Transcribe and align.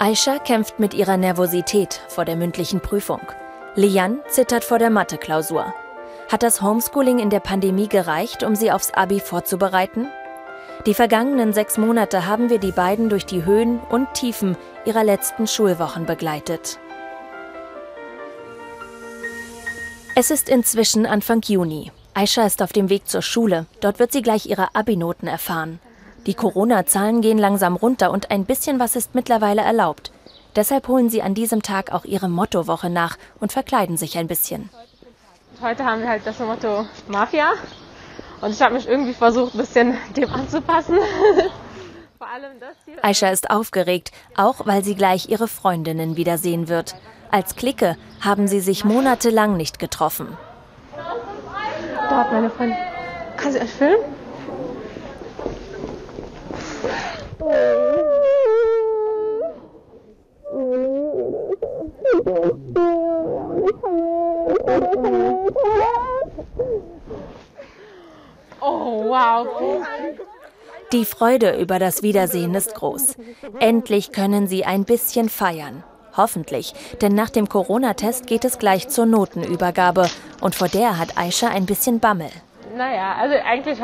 Aisha 0.00 0.38
kämpft 0.38 0.78
mit 0.78 0.94
ihrer 0.94 1.16
Nervosität 1.16 2.00
vor 2.06 2.24
der 2.24 2.36
mündlichen 2.36 2.80
Prüfung. 2.80 3.20
Lian 3.74 4.20
zittert 4.28 4.62
vor 4.62 4.78
der 4.78 4.90
Mathe-Klausur. 4.90 5.74
Hat 6.30 6.44
das 6.44 6.62
Homeschooling 6.62 7.18
in 7.18 7.30
der 7.30 7.40
Pandemie 7.40 7.88
gereicht, 7.88 8.44
um 8.44 8.54
sie 8.54 8.70
aufs 8.70 8.92
Abi 8.92 9.18
vorzubereiten? 9.18 10.06
Die 10.86 10.94
vergangenen 10.94 11.52
sechs 11.52 11.78
Monate 11.78 12.26
haben 12.26 12.48
wir 12.48 12.58
die 12.58 12.70
beiden 12.70 13.08
durch 13.08 13.26
die 13.26 13.44
Höhen 13.44 13.80
und 13.90 14.14
Tiefen 14.14 14.56
ihrer 14.84 15.02
letzten 15.02 15.48
Schulwochen 15.48 16.06
begleitet. 16.06 16.78
Es 20.14 20.30
ist 20.30 20.48
inzwischen 20.48 21.06
Anfang 21.06 21.42
Juni. 21.42 21.90
Aisha 22.14 22.46
ist 22.46 22.62
auf 22.62 22.72
dem 22.72 22.88
Weg 22.88 23.08
zur 23.08 23.22
Schule. 23.22 23.66
Dort 23.80 23.98
wird 23.98 24.12
sie 24.12 24.22
gleich 24.22 24.46
ihre 24.46 24.76
Abi-Noten 24.76 25.26
erfahren. 25.26 25.80
Die 26.26 26.34
Corona-Zahlen 26.34 27.20
gehen 27.20 27.38
langsam 27.38 27.76
runter 27.76 28.10
und 28.10 28.30
ein 28.30 28.44
bisschen 28.44 28.78
was 28.78 28.96
ist 28.96 29.14
mittlerweile 29.14 29.62
erlaubt. 29.62 30.12
Deshalb 30.56 30.88
holen 30.88 31.08
sie 31.08 31.22
an 31.22 31.34
diesem 31.34 31.62
Tag 31.62 31.92
auch 31.92 32.04
ihre 32.04 32.28
Mottowoche 32.28 32.90
nach 32.90 33.16
und 33.40 33.52
verkleiden 33.52 33.96
sich 33.96 34.18
ein 34.18 34.26
bisschen. 34.26 34.70
Heute 35.60 35.84
haben 35.84 36.02
wir 36.02 36.08
halt 36.08 36.26
das 36.26 36.38
Motto 36.38 36.86
Mafia. 37.08 37.52
Und 38.40 38.50
ich 38.50 38.62
habe 38.62 38.74
mich 38.74 38.88
irgendwie 38.88 39.14
versucht, 39.14 39.54
ein 39.54 39.58
bisschen 39.58 39.96
dem 40.16 40.30
anzupassen. 40.30 40.98
Vor 42.18 42.28
allem 42.28 42.58
das 42.60 42.76
hier. 42.84 43.04
Aisha 43.04 43.30
ist 43.30 43.50
aufgeregt, 43.50 44.12
auch 44.36 44.66
weil 44.66 44.84
sie 44.84 44.94
gleich 44.94 45.28
ihre 45.28 45.48
Freundinnen 45.48 46.16
wiedersehen 46.16 46.68
wird. 46.68 46.94
Als 47.30 47.56
Clique 47.56 47.96
haben 48.20 48.48
sie 48.48 48.60
sich 48.60 48.84
monatelang 48.84 49.56
nicht 49.56 49.78
getroffen. 49.78 50.36
Da 52.08 52.16
hat 52.16 52.32
meine 52.32 52.50
Freundin. 52.50 52.76
Kann 53.36 53.52
sie 53.52 53.60
euch 53.60 53.70
filmen? 53.70 54.04
Wow. 69.08 69.46
Die 70.92 71.04
Freude 71.04 71.58
über 71.58 71.78
das 71.78 72.02
Wiedersehen 72.02 72.54
ist 72.54 72.74
groß. 72.74 73.16
Endlich 73.60 74.12
können 74.12 74.46
sie 74.46 74.64
ein 74.64 74.84
bisschen 74.84 75.28
feiern. 75.28 75.84
Hoffentlich, 76.16 76.74
denn 77.00 77.14
nach 77.14 77.30
dem 77.30 77.48
Corona-Test 77.48 78.26
geht 78.26 78.44
es 78.44 78.58
gleich 78.58 78.88
zur 78.88 79.06
Notenübergabe 79.06 80.08
und 80.40 80.54
vor 80.54 80.68
der 80.68 80.98
hat 80.98 81.16
Aisha 81.16 81.48
ein 81.48 81.66
bisschen 81.66 82.00
Bammel. 82.00 82.30
Naja, 82.76 83.14
also 83.20 83.36
eigentlich 83.44 83.78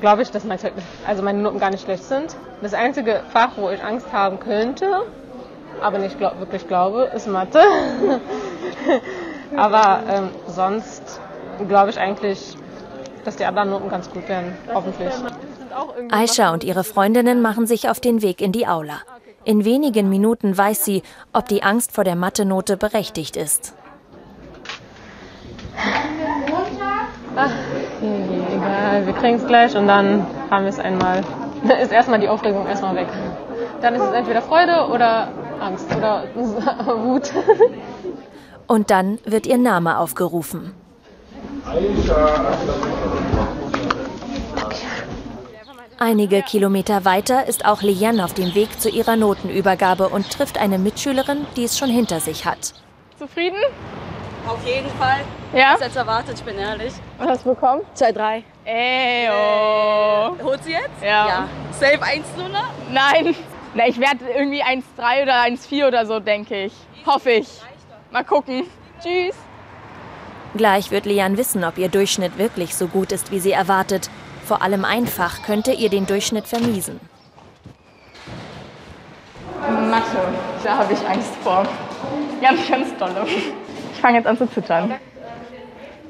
glaube 0.00 0.22
ich, 0.22 0.30
dass 0.30 0.44
mein 0.44 0.58
also 1.06 1.22
meine 1.22 1.42
Noten 1.42 1.58
gar 1.58 1.70
nicht 1.70 1.84
schlecht 1.84 2.04
sind. 2.04 2.36
Das 2.62 2.72
einzige 2.72 3.22
Fach, 3.30 3.50
wo 3.56 3.68
ich 3.70 3.82
Angst 3.82 4.12
haben 4.12 4.40
könnte, 4.40 5.02
aber 5.82 5.98
nicht 5.98 6.18
glaub, 6.18 6.38
wirklich 6.38 6.66
glaube, 6.66 7.10
ist 7.14 7.26
Mathe. 7.26 7.60
aber 9.56 10.02
ähm, 10.08 10.30
sonst 10.46 11.20
glaube 11.68 11.90
ich 11.90 11.98
eigentlich, 11.98 12.56
dass 13.24 13.36
die 13.36 13.44
anderen 13.44 13.70
Noten 13.70 13.88
ganz 13.88 14.10
gut 14.10 14.28
werden, 14.28 14.56
hoffentlich. 14.72 15.12
Aisha 16.10 16.52
und 16.52 16.64
ihre 16.64 16.84
Freundinnen 16.84 17.42
machen 17.42 17.66
sich 17.66 17.88
auf 17.88 18.00
den 18.00 18.22
Weg 18.22 18.40
in 18.40 18.52
die 18.52 18.66
Aula. 18.66 18.98
In 19.44 19.64
wenigen 19.64 20.08
Minuten 20.08 20.56
weiß 20.56 20.84
sie, 20.84 21.02
ob 21.32 21.48
die 21.48 21.62
Angst 21.62 21.92
vor 21.92 22.04
der 22.04 22.16
Mathe-Note 22.16 22.76
berechtigt 22.76 23.36
ist. 23.36 23.74
Ach, 27.36 27.50
egal, 28.00 29.06
wir 29.06 29.12
kriegen 29.14 29.36
es 29.36 29.46
gleich 29.46 29.76
und 29.76 29.88
dann 29.88 30.26
haben 30.50 30.64
wir 30.64 30.70
es 30.70 30.78
einmal. 30.78 31.22
Ist 31.82 31.92
erstmal 31.92 32.20
die 32.20 32.28
Aufregung 32.28 32.66
erstmal 32.66 32.94
weg. 32.94 33.08
Dann 33.80 33.94
ist 33.94 34.02
es 34.02 34.12
entweder 34.12 34.42
Freude 34.42 34.86
oder 34.90 35.28
Angst 35.60 35.86
oder 35.94 36.24
Wut. 36.34 37.32
Und 38.66 38.90
dann 38.90 39.18
wird 39.24 39.46
ihr 39.46 39.58
Name 39.58 39.98
aufgerufen. 39.98 40.74
Einige 46.06 46.42
Kilometer 46.42 47.06
weiter 47.06 47.46
ist 47.46 47.64
auch 47.64 47.80
Liane 47.80 48.22
auf 48.22 48.34
dem 48.34 48.54
Weg 48.54 48.78
zu 48.78 48.90
ihrer 48.90 49.16
Notenübergabe 49.16 50.10
und 50.10 50.30
trifft 50.30 50.58
eine 50.58 50.76
Mitschülerin, 50.76 51.46
die 51.56 51.64
es 51.64 51.78
schon 51.78 51.88
hinter 51.88 52.20
sich 52.20 52.44
hat. 52.44 52.74
Zufrieden? 53.18 53.56
Auf 54.46 54.58
jeden 54.66 54.90
Fall. 54.98 55.20
Ja? 55.54 55.72
Was 55.72 55.80
jetzt 55.80 55.96
erwartet, 55.96 56.34
ich 56.36 56.44
bin 56.44 56.58
ehrlich. 56.58 56.92
Was 57.16 57.28
hast 57.28 57.46
du 57.46 57.54
bekommen? 57.54 57.80
2-3. 57.96 58.42
Ey, 58.66 59.30
oh. 59.30 60.44
Holt 60.44 60.62
sie 60.64 60.72
jetzt? 60.72 61.02
Ja. 61.02 61.26
ja. 61.26 61.48
Safe 61.72 62.02
1 62.02 62.26
0 62.36 62.50
Nein. 62.92 63.34
Na, 63.72 63.88
ich 63.88 63.98
werde 63.98 64.26
irgendwie 64.36 64.62
1-3 64.62 65.22
oder 65.22 65.40
1-4 65.40 65.88
oder 65.88 66.04
so, 66.04 66.20
denke 66.20 66.64
ich. 66.64 66.74
Hoffe 67.06 67.30
ich. 67.30 67.48
Mal 68.10 68.24
gucken. 68.24 68.64
Tschüss. 69.02 69.36
Gleich 70.54 70.90
wird 70.90 71.06
Lian 71.06 71.38
wissen, 71.38 71.64
ob 71.64 71.78
ihr 71.78 71.88
Durchschnitt 71.88 72.36
wirklich 72.36 72.74
so 72.74 72.88
gut 72.88 73.10
ist, 73.10 73.32
wie 73.32 73.40
sie 73.40 73.52
erwartet. 73.52 74.10
Vor 74.44 74.62
allem 74.62 74.84
einfach 74.84 75.42
könnte 75.42 75.72
ihr 75.72 75.88
den 75.88 76.06
Durchschnitt 76.06 76.46
vermiesen. 76.46 77.00
Mathe, 79.90 80.18
da 80.62 80.78
habe 80.78 80.92
ich 80.92 81.06
Angst 81.08 81.34
vor. 81.42 81.66
Ganz, 82.40 82.68
ganz 82.68 82.88
dolle. 82.98 83.26
Ich 83.26 84.00
fange 84.00 84.18
jetzt 84.18 84.26
an 84.26 84.36
zu 84.36 84.46
zittern. 84.50 84.94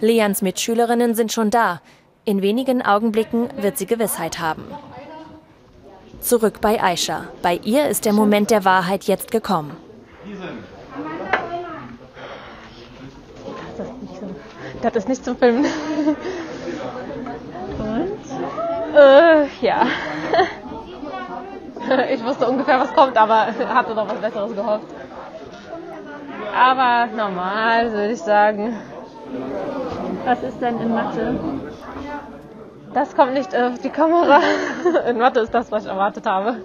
Lians 0.00 0.42
Mitschülerinnen 0.42 1.14
sind 1.14 1.32
schon 1.32 1.50
da. 1.50 1.80
In 2.24 2.42
wenigen 2.42 2.82
Augenblicken 2.82 3.50
wird 3.56 3.78
sie 3.78 3.86
Gewissheit 3.86 4.40
haben. 4.40 4.64
Zurück 6.20 6.60
bei 6.60 6.82
Aisha. 6.82 7.28
Bei 7.42 7.60
ihr 7.62 7.88
ist 7.88 8.06
der 8.06 8.14
Moment 8.14 8.50
der 8.50 8.64
Wahrheit 8.64 9.04
jetzt 9.04 9.30
gekommen. 9.30 9.76
Das 14.82 14.96
ist 14.96 15.08
nicht 15.08 15.24
zum 15.24 15.36
Filmen. 15.36 15.66
Äh, 18.94 19.46
ja. 19.60 19.86
Ich 22.10 22.24
wusste 22.24 22.46
ungefähr, 22.46 22.80
was 22.80 22.94
kommt, 22.94 23.16
aber 23.16 23.46
hatte 23.46 23.94
noch 23.94 24.08
was 24.08 24.18
Besseres 24.18 24.54
gehofft. 24.54 24.86
Aber 26.56 27.06
normal, 27.14 27.92
würde 27.92 28.12
ich 28.12 28.22
sagen. 28.22 28.76
Was 30.24 30.42
ist 30.42 30.60
denn 30.60 30.80
in 30.80 30.94
Mathe? 30.94 31.38
Das 32.94 33.14
kommt 33.14 33.34
nicht 33.34 33.54
auf 33.54 33.78
die 33.80 33.90
Kamera. 33.90 34.40
In 35.08 35.18
Mathe 35.18 35.40
ist 35.40 35.52
das, 35.52 35.70
was 35.72 35.84
ich 35.84 35.90
erwartet 35.90 36.24
habe. 36.26 36.58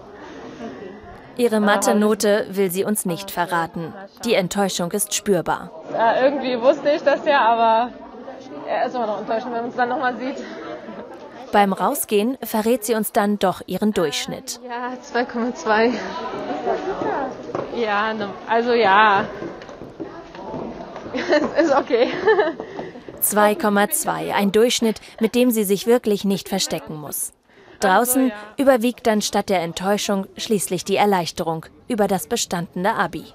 Ihre 1.36 1.60
Mathe-Note 1.60 2.48
will 2.50 2.70
sie 2.70 2.84
uns 2.84 3.06
nicht 3.06 3.32
verraten. 3.32 3.94
Die 4.26 4.36
Enttäuschung 4.36 4.92
ist 4.92 5.14
spürbar. 5.14 5.72
Ja, 5.94 6.22
irgendwie 6.22 6.62
wusste 6.62 6.90
ich 6.92 7.02
das 7.02 7.26
ja, 7.26 7.40
aber 7.42 7.90
er 8.68 8.86
ist 8.86 8.96
immer 8.96 9.08
noch 9.08 9.20
enttäuschend, 9.20 9.54
wenn 9.54 9.62
man 9.62 9.70
es 9.70 9.76
dann 9.76 9.90
nochmal 9.90 10.16
sieht. 10.18 10.38
Beim 11.52 11.74
Rausgehen 11.74 12.38
verrät 12.44 12.84
sie 12.84 12.94
uns 12.94 13.12
dann 13.12 13.40
doch 13.40 13.62
ihren 13.66 13.92
Durchschnitt. 13.94 14.60
Ja, 14.68 14.94
2,2. 15.02 15.94
Ja, 17.76 18.14
also 18.48 18.74
ja. 18.74 19.26
ist 21.62 21.74
okay. 21.74 22.10
2,2, 23.22 24.34
ein 24.34 24.52
Durchschnitt, 24.52 25.02
mit 25.20 25.36
dem 25.36 25.52
sie 25.52 25.64
sich 25.64 25.88
wirklich 25.88 26.24
nicht 26.24 26.50
verstecken 26.50 26.96
muss. 26.96 27.34
Draußen 27.80 28.32
überwiegt 28.58 29.08
dann 29.08 29.22
statt 29.22 29.50
der 29.50 29.62
Enttäuschung 29.62 30.28
schließlich 30.38 30.84
die 30.84 30.98
Erleichterung 30.98 31.66
über 31.88 32.08
das 32.08 32.28
bestandene 32.28 32.96
Abi. 32.96 33.26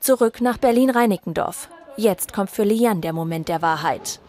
Zurück 0.00 0.40
nach 0.40 0.58
Berlin-Reinickendorf. 0.58 1.68
Jetzt 1.96 2.32
kommt 2.32 2.50
für 2.50 2.64
Lian 2.64 3.00
der 3.00 3.12
Moment 3.12 3.48
der 3.48 3.62
Wahrheit. 3.62 4.20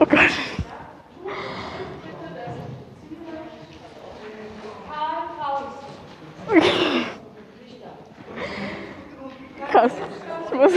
Oh 0.00 0.06
Gott. 0.06 0.20
Okay. 6.48 6.62
Krass. 9.70 9.92
Ich 10.46 10.54
muss. 10.58 10.72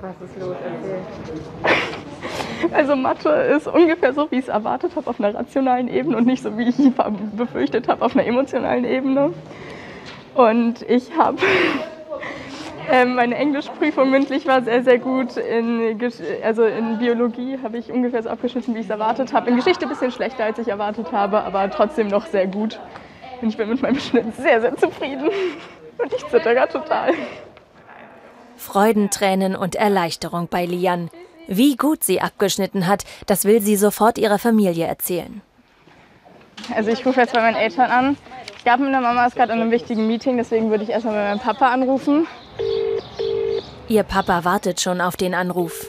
Was 0.00 0.14
ist 0.22 0.38
los? 0.38 0.56
Erzähl. 0.64 1.00
Also 2.72 2.96
Mathe 2.96 3.28
ist 3.28 3.66
ungefähr 3.66 4.12
so, 4.12 4.30
wie 4.30 4.36
ich 4.36 4.42
es 4.42 4.48
erwartet 4.48 4.96
habe, 4.96 5.08
auf 5.08 5.20
einer 5.20 5.34
rationalen 5.34 5.88
Ebene 5.88 6.16
und 6.16 6.26
nicht 6.26 6.42
so, 6.42 6.56
wie 6.56 6.68
ich 6.68 6.76
befürchtet 7.36 7.88
habe, 7.88 8.04
auf 8.04 8.14
einer 8.14 8.26
emotionalen 8.26 8.84
Ebene. 8.84 9.32
Und 10.38 10.82
ich 10.88 11.16
habe 11.16 11.38
ähm, 12.92 13.16
meine 13.16 13.34
Englischprüfung 13.34 14.08
mündlich 14.08 14.46
war 14.46 14.62
sehr, 14.62 14.84
sehr 14.84 15.00
gut. 15.00 15.36
In, 15.36 16.00
also 16.44 16.64
in 16.64 16.98
Biologie 16.98 17.58
habe 17.60 17.76
ich 17.76 17.90
ungefähr 17.90 18.22
so 18.22 18.28
abgeschnitten, 18.28 18.72
wie 18.76 18.78
ich 18.78 18.84
es 18.84 18.90
erwartet 18.90 19.32
habe. 19.32 19.50
In 19.50 19.56
Geschichte 19.56 19.86
ein 19.86 19.88
bisschen 19.88 20.12
schlechter, 20.12 20.44
als 20.44 20.60
ich 20.60 20.68
erwartet 20.68 21.10
habe, 21.10 21.42
aber 21.42 21.68
trotzdem 21.70 22.06
noch 22.06 22.26
sehr 22.26 22.46
gut. 22.46 22.78
Und 23.42 23.48
ich 23.48 23.56
bin 23.56 23.68
mit 23.68 23.82
meinem 23.82 23.98
Schnitt 23.98 24.36
sehr, 24.36 24.60
sehr 24.60 24.76
zufrieden. 24.76 25.28
Und 25.98 26.12
ich 26.14 26.24
zittere 26.28 26.68
total. 26.68 27.14
Freudentränen 28.56 29.56
und 29.56 29.74
Erleichterung 29.74 30.46
bei 30.48 30.64
Lian. 30.64 31.10
Wie 31.48 31.74
gut 31.74 32.04
sie 32.04 32.20
abgeschnitten 32.20 32.86
hat, 32.86 33.04
das 33.26 33.44
will 33.44 33.60
sie 33.60 33.74
sofort 33.74 34.18
ihrer 34.18 34.38
Familie 34.38 34.86
erzählen. 34.86 35.42
Also 36.74 36.90
ich 36.90 37.04
rufe 37.04 37.20
jetzt 37.20 37.32
bei 37.32 37.40
meinen 37.40 37.56
Eltern 37.56 37.90
an. 37.90 38.16
Ich 38.56 38.64
glaube, 38.64 38.82
meine 38.84 39.00
Mama 39.00 39.26
ist 39.26 39.36
gerade 39.36 39.52
in 39.52 39.60
einem 39.60 39.70
wichtigen 39.70 40.06
Meeting, 40.06 40.36
deswegen 40.36 40.70
würde 40.70 40.84
ich 40.84 40.90
erstmal 40.90 41.14
bei 41.14 41.28
meinem 41.28 41.40
Papa 41.40 41.68
anrufen. 41.72 42.26
Ihr 43.88 44.02
Papa 44.02 44.44
wartet 44.44 44.80
schon 44.80 45.00
auf 45.00 45.16
den 45.16 45.34
Anruf. 45.34 45.86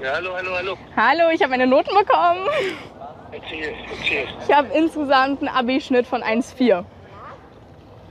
Ja, 0.00 0.12
hallo, 0.14 0.32
hallo, 0.34 0.50
hallo. 0.54 0.76
Hallo, 0.96 1.30
ich 1.32 1.40
habe 1.42 1.50
meine 1.50 1.66
Noten 1.66 1.90
bekommen. 1.96 2.46
Erzähl, 3.32 3.74
erzähl. 3.90 4.26
Ich 4.46 4.54
habe 4.54 4.68
insgesamt 4.72 5.40
einen 5.40 5.48
Abi-Schnitt 5.48 6.06
von 6.06 6.22
1,4. 6.22 6.84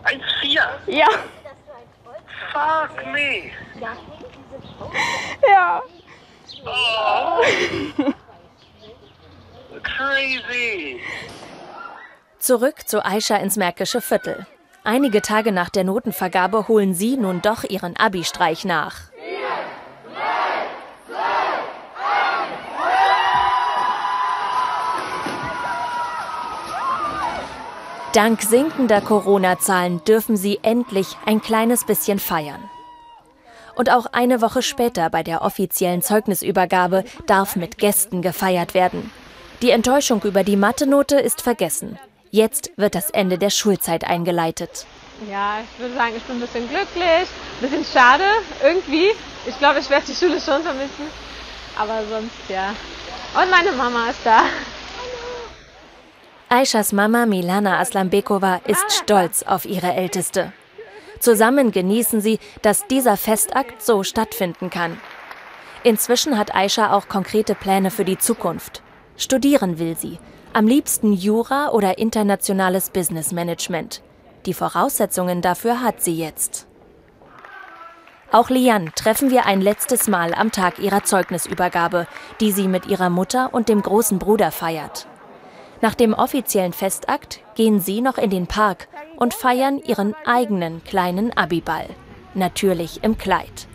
1,4. 0.03 0.59
Ja, 0.87 1.07
Fuck 2.51 3.05
me. 3.13 3.51
ja. 5.47 5.81
Crazy. 9.83 10.99
Zurück 12.39 12.87
zu 12.87 13.05
Aisha 13.05 13.35
ins 13.37 13.57
Märkische 13.57 14.01
Viertel. 14.01 14.45
Einige 14.83 15.21
Tage 15.21 15.51
nach 15.51 15.69
der 15.69 15.83
Notenvergabe 15.83 16.67
holen 16.67 16.93
sie 16.93 17.17
nun 17.17 17.41
doch 17.41 17.63
ihren 17.63 17.97
Abi-Streich 17.97 18.63
nach. 18.63 18.95
Dank 28.13 28.41
sinkender 28.41 29.01
Corona-Zahlen 29.01 30.03
dürfen 30.05 30.37
sie 30.37 30.59
endlich 30.63 31.17
ein 31.25 31.41
kleines 31.41 31.85
bisschen 31.85 32.17
feiern. 32.17 32.63
Und 33.75 33.91
auch 33.91 34.07
eine 34.07 34.41
Woche 34.41 34.63
später 34.63 35.09
bei 35.11 35.21
der 35.21 35.43
offiziellen 35.43 36.01
Zeugnisübergabe 36.01 37.03
darf 37.27 37.55
mit 37.55 37.77
Gästen 37.77 38.23
gefeiert 38.23 38.73
werden. 38.73 39.11
Die 39.63 39.71
Enttäuschung 39.71 40.21
über 40.21 40.43
die 40.43 40.55
Mathe-Note 40.55 41.19
ist 41.19 41.41
vergessen. 41.41 41.97
Jetzt 42.29 42.69
wird 42.77 42.93
das 42.93 43.09
Ende 43.09 43.39
der 43.39 43.49
Schulzeit 43.49 44.03
eingeleitet. 44.03 44.85
Ja, 45.27 45.57
ich 45.61 45.79
würde 45.81 45.95
sagen, 45.95 46.13
ich 46.15 46.23
bin 46.23 46.35
ein 46.35 46.41
bisschen 46.41 46.69
glücklich, 46.69 47.27
ein 47.27 47.61
bisschen 47.61 47.85
schade 47.85 48.23
irgendwie. 48.63 49.09
Ich 49.47 49.57
glaube, 49.57 49.79
ich 49.79 49.89
werde 49.89 50.05
die 50.05 50.13
Schule 50.13 50.39
schon 50.39 50.61
vermissen. 50.61 51.07
Aber 51.75 52.05
sonst 52.07 52.35
ja. 52.49 52.75
Und 53.33 53.49
meine 53.49 53.71
Mama 53.71 54.11
ist 54.11 54.19
da. 54.23 54.43
Aishas 56.49 56.93
Mama 56.93 57.25
Milana 57.25 57.79
Aslambekova 57.79 58.61
ist 58.67 58.91
stolz 58.91 59.41
auf 59.41 59.65
ihre 59.65 59.91
Älteste. 59.93 60.53
Zusammen 61.19 61.71
genießen 61.71 62.21
sie, 62.21 62.37
dass 62.61 62.85
dieser 62.85 63.17
Festakt 63.17 63.81
so 63.81 64.03
stattfinden 64.03 64.69
kann. 64.69 65.01
Inzwischen 65.83 66.37
hat 66.37 66.53
Aisha 66.53 66.93
auch 66.93 67.07
konkrete 67.07 67.55
Pläne 67.55 67.89
für 67.89 68.05
die 68.05 68.19
Zukunft. 68.19 68.83
Studieren 69.17 69.79
will 69.79 69.97
sie, 69.97 70.19
am 70.53 70.67
liebsten 70.67 71.11
Jura 71.11 71.69
oder 71.69 71.97
internationales 71.97 72.89
Business 72.91 73.31
Management. 73.31 74.01
Die 74.45 74.53
Voraussetzungen 74.53 75.41
dafür 75.41 75.81
hat 75.81 76.01
sie 76.01 76.17
jetzt. 76.17 76.67
Auch 78.31 78.49
Lian 78.49 78.91
treffen 78.95 79.31
wir 79.31 79.45
ein 79.45 79.61
letztes 79.61 80.07
Mal 80.07 80.33
am 80.33 80.51
Tag 80.51 80.79
ihrer 80.79 81.03
Zeugnisübergabe, 81.03 82.07
die 82.39 82.51
sie 82.51 82.67
mit 82.67 82.85
ihrer 82.85 83.09
Mutter 83.09 83.53
und 83.53 83.69
dem 83.69 83.81
großen 83.81 84.19
Bruder 84.19 84.51
feiert. 84.51 85.07
Nach 85.81 85.95
dem 85.95 86.13
offiziellen 86.13 86.73
Festakt 86.73 87.39
gehen 87.55 87.79
sie 87.79 88.01
noch 88.01 88.17
in 88.17 88.29
den 88.29 88.47
Park 88.47 88.87
und 89.15 89.33
feiern 89.33 89.79
ihren 89.79 90.15
eigenen 90.25 90.83
kleinen 90.83 91.35
Abiball. 91.35 91.87
Natürlich 92.33 93.03
im 93.03 93.17
Kleid. 93.17 93.67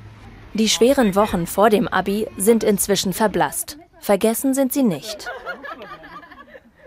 Die 0.54 0.68
schweren 0.68 1.14
Wochen 1.14 1.46
vor 1.46 1.70
dem 1.70 1.88
Abi 1.88 2.28
sind 2.36 2.62
inzwischen 2.62 3.12
verblasst. 3.12 3.78
Vergessen 4.02 4.52
sind 4.52 4.72
sie 4.72 4.82
nicht. 4.82 5.30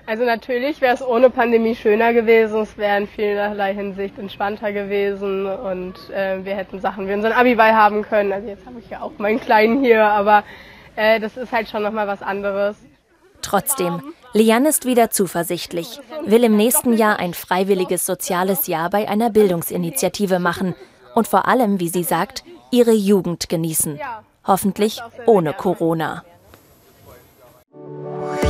Also 0.05 0.25
natürlich 0.25 0.81
wäre 0.81 0.93
es 0.93 1.01
ohne 1.01 1.29
Pandemie 1.29 1.75
schöner 1.75 2.13
gewesen. 2.13 2.61
Es 2.61 2.77
wäre 2.77 2.97
in 2.97 3.07
vielerlei 3.07 3.73
Hinsicht 3.73 4.19
entspannter 4.19 4.71
gewesen 4.71 5.47
und 5.47 5.95
äh, 6.11 6.43
wir 6.43 6.55
hätten 6.55 6.79
Sachen 6.79 7.07
wie 7.07 7.13
unseren 7.13 7.31
Abi-Ball 7.31 7.73
haben 7.73 8.03
können. 8.03 8.31
Also 8.33 8.47
jetzt 8.49 8.65
habe 8.65 8.79
ich 8.79 8.89
ja 8.89 9.01
auch 9.01 9.13
meinen 9.17 9.39
Kleinen 9.39 9.81
hier, 9.83 10.03
aber 10.03 10.43
äh, 10.97 11.19
das 11.21 11.37
ist 11.37 11.51
halt 11.51 11.69
schon 11.69 11.83
nochmal 11.83 12.05
was 12.05 12.21
anderes. 12.21 12.75
Trotzdem, 13.41 14.13
Lian 14.33 14.65
ist 14.65 14.85
wieder 14.85 15.09
zuversichtlich, 15.09 15.99
will 16.25 16.43
im 16.43 16.57
nächsten 16.57 16.93
Jahr 16.93 17.17
ein 17.17 17.33
freiwilliges 17.33 18.05
soziales 18.05 18.67
Jahr 18.67 18.89
bei 18.89 19.07
einer 19.07 19.29
Bildungsinitiative 19.29 20.39
machen 20.39 20.75
und 21.13 21.27
vor 21.27 21.47
allem, 21.47 21.79
wie 21.79 21.89
sie 21.89 22.03
sagt, 22.03 22.43
ihre 22.71 22.93
Jugend 22.93 23.47
genießen. 23.47 23.99
Hoffentlich 24.45 25.01
ohne 25.25 25.53
Corona. 25.53 26.23
Bye. 27.75 28.44